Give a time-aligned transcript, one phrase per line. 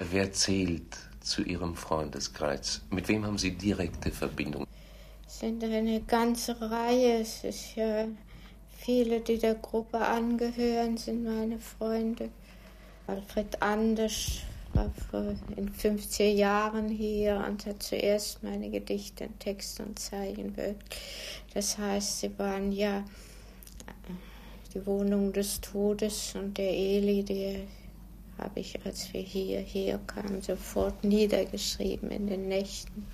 [0.00, 2.82] Wer zählt zu Ihrem Freundeskreis?
[2.90, 4.66] Mit wem haben Sie direkte Verbindung?
[5.24, 7.20] Es sind eine ganze Reihe.
[7.20, 8.08] Es ist ja
[8.76, 12.30] viele, die der Gruppe angehören, sind meine Freunde.
[13.06, 14.40] Alfred Anders
[14.72, 14.90] war
[15.56, 20.96] in 50er Jahren hier und hat zuerst meine Gedichte in Text und Zeichen wirkt.
[21.54, 23.04] Das heißt, sie waren ja
[24.74, 27.68] die Wohnung des Todes und der Eli, die
[28.38, 33.06] habe ich, als wir hier, hier kamen, sofort niedergeschrieben in den Nächten.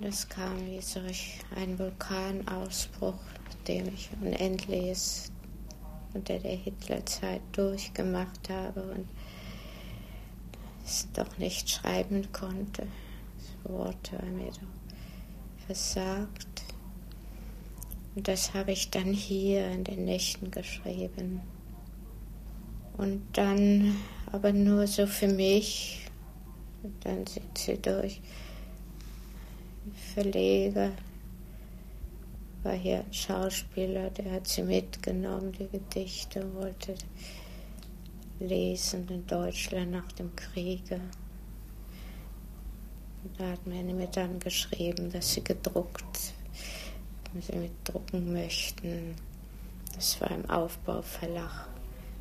[0.00, 3.18] Das kam wie solch ein Vulkanausbruch,
[3.66, 5.32] dem ich unendliches
[6.14, 9.08] unter der Hitlerzeit durchgemacht habe und
[10.84, 12.86] es doch nicht schreiben konnte.
[13.36, 16.64] Das Wort war mir doch versagt.
[18.14, 21.40] Und das habe ich dann hier in den Nächten geschrieben.
[22.96, 23.96] Und dann
[24.32, 26.06] aber nur so für mich.
[26.82, 28.20] Und dann sind sie durch.
[30.14, 30.92] Verleger
[32.62, 36.94] war hier ein Schauspieler, der hat sie mitgenommen, die Gedichte, wollte
[38.40, 41.00] lesen in Deutschland nach dem Kriege.
[43.24, 46.32] Und da hat man mir dann geschrieben, dass sie gedruckt,
[47.40, 49.14] sie mitdrucken möchten.
[49.94, 51.68] Das war im Aufbauverlag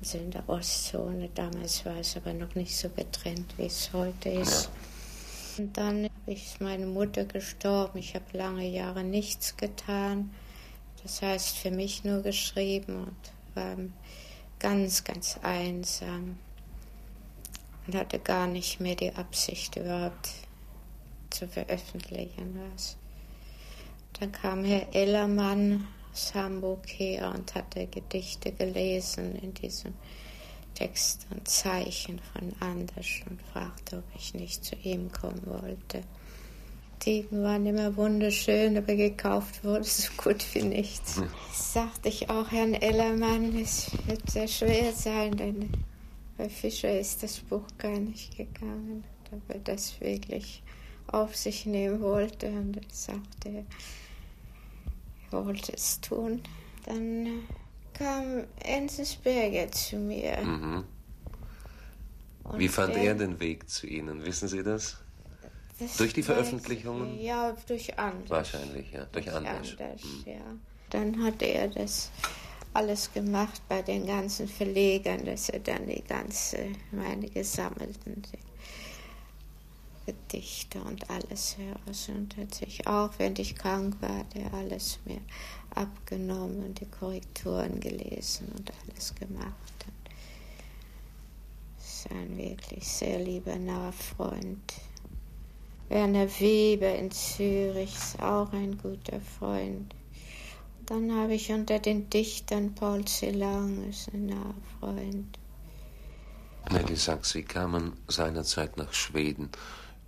[0.00, 1.28] also in der Ostzone.
[1.34, 4.70] Damals war es aber noch nicht so getrennt, wie es heute ist.
[5.58, 7.98] Und dann ist meine Mutter gestorben.
[7.98, 10.30] Ich habe lange Jahre nichts getan.
[11.02, 13.76] Das heißt, für mich nur geschrieben und war
[14.58, 16.38] ganz, ganz einsam.
[17.86, 20.28] Und hatte gar nicht mehr die Absicht, überhaupt
[21.30, 22.96] zu veröffentlichen was.
[24.20, 25.86] Dann kam Herr Ellermann
[26.86, 29.94] her und hatte Gedichte gelesen in diesem
[30.74, 36.02] Text und Zeichen von Anders und fragte, ob ich nicht zu ihm kommen wollte.
[37.04, 41.16] Die waren immer wunderschön, aber gekauft wurde so gut wie nichts.
[41.16, 41.28] Hm.
[41.48, 45.70] Das sagte ich auch Herrn Ellermann, es wird sehr schwer sein, denn
[46.36, 50.62] bei Fischer ist das Buch gar nicht gegangen, ob er das wirklich
[51.08, 52.48] auf sich nehmen wollte.
[52.48, 53.64] Und er sagte,
[55.30, 56.42] wollte es tun.
[56.86, 57.30] Dann äh,
[57.94, 60.38] kam Enzensberger zu mir.
[60.38, 60.84] Mhm.
[62.56, 64.24] Wie fand er, er den Weg zu Ihnen?
[64.24, 64.96] Wissen Sie das?
[65.78, 67.20] das durch die Veröffentlichungen?
[67.20, 68.30] Ja, durch Anders.
[68.30, 69.04] Wahrscheinlich, ja.
[69.12, 69.76] Durch, durch Anders.
[69.78, 70.22] Anders mhm.
[70.26, 70.40] ja.
[70.90, 72.10] Dann hat er das
[72.72, 76.58] alles gemacht bei den ganzen Verlegern, dass er dann die ganze,
[76.90, 78.22] meine gesammelten
[80.28, 85.20] Gedichte und alles heraus und hat sich auch, wenn ich krank war, alles mir
[85.74, 89.46] abgenommen und die Korrekturen gelesen und alles gemacht.
[89.86, 90.12] Und
[91.82, 94.74] ist ein wirklich sehr lieber naher Freund.
[95.88, 99.94] Werner Weber in Zürich ist auch ein guter Freund.
[100.84, 105.38] Dann habe ich unter den Dichtern Paul Celan, ist ein naher Freund.
[106.70, 109.48] Nelly Sachs, Sie kamen seinerzeit nach Schweden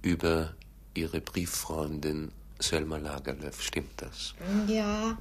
[0.03, 0.55] über
[0.95, 4.35] Ihre Brieffreundin Selma Lagerlöf, stimmt das?
[4.67, 5.17] Ja,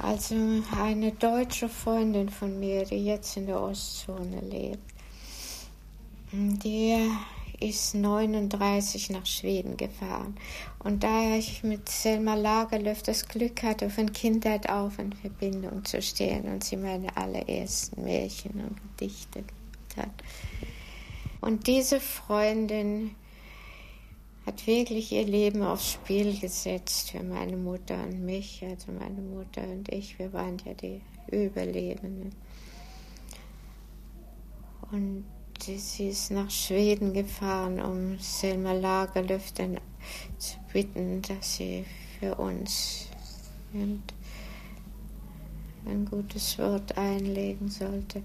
[0.00, 0.34] also
[0.76, 4.92] eine deutsche Freundin von mir, die jetzt in der Ostzone lebt,
[6.32, 7.08] die
[7.60, 10.36] ist 39 nach Schweden gefahren.
[10.80, 16.02] Und da ich mit Selma Lagerlöf das Glück hatte, von Kindheit auf in Verbindung zu
[16.02, 19.44] stehen und sie meine allerersten Märchen und Gedichte
[19.96, 20.10] hat.
[21.40, 23.14] Und diese Freundin
[24.46, 28.64] hat wirklich ihr Leben aufs Spiel gesetzt für meine Mutter und mich.
[28.68, 32.34] Also meine Mutter und ich, wir waren ja die Überlebenden.
[34.90, 35.24] Und
[35.64, 41.84] sie ist nach Schweden gefahren, um Selma Lagerlöf zu bitten, dass sie
[42.18, 43.08] für uns
[45.84, 48.22] ein gutes Wort einlegen sollte.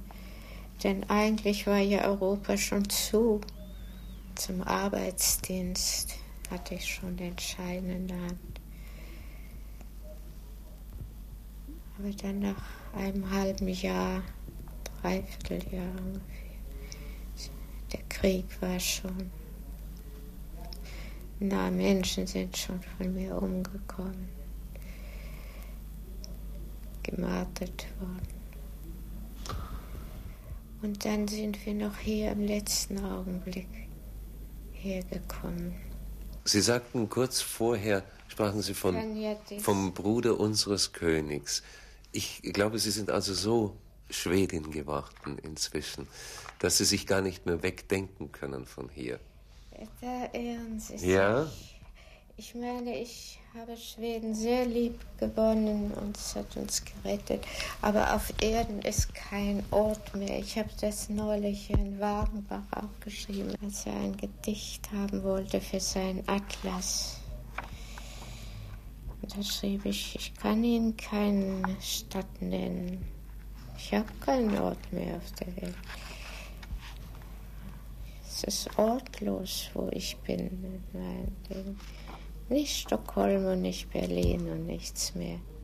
[0.83, 3.41] Denn eigentlich war ja Europa schon zu
[4.37, 6.15] zum Arbeitsdienst
[6.51, 8.61] hatte ich schon den Schein in der Hand.
[11.97, 12.61] Aber dann nach
[12.93, 14.21] einem halben Jahr,
[15.01, 16.47] Dreivierteljahr ungefähr,
[17.91, 19.31] der Krieg war schon.
[21.39, 24.29] Na, Menschen sind schon von mir umgekommen,
[27.03, 28.37] gemartet worden.
[30.83, 33.86] Und dann sind wir noch hier im letzten Augenblick
[34.87, 35.75] hergekommen.
[36.45, 38.95] Sie sagten kurz vorher, sprachen Sie von,
[39.59, 41.61] vom Bruder unseres Königs.
[42.11, 43.75] Ich glaube, Sie sind also so
[44.09, 46.07] Schwedin geworden inzwischen,
[46.59, 49.19] dass Sie sich gar nicht mehr wegdenken können von hier.
[50.01, 51.09] Da irren Sie sich.
[51.09, 51.47] Ja?
[52.39, 57.43] Ich meine, ich habe Schweden sehr lieb gewonnen und es hat uns gerettet.
[57.81, 60.37] Aber auf Erden ist kein Ort mehr.
[60.37, 65.79] Ich habe das neulich in Wagenbach auch geschrieben, als er ein Gedicht haben wollte für
[65.79, 67.19] seinen Atlas.
[69.19, 73.03] Und da schrieb ich, ich kann Ihnen keine Stadt nennen.
[73.79, 75.75] Ich habe keinen Ort mehr auf der Welt.
[78.27, 80.83] Es ist ortlos, wo ich bin.
[80.93, 81.35] Nein,
[82.49, 85.39] nicht Stockholm und nicht Berlin und nichts mehr.